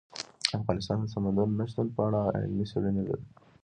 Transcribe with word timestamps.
افغانستان 0.59 0.97
د 0.99 1.05
سمندر 1.13 1.47
نه 1.59 1.65
شتون 1.69 1.87
په 1.95 2.01
اړه 2.07 2.19
علمي 2.37 2.65
څېړنې 2.71 3.03
لري. 3.07 3.25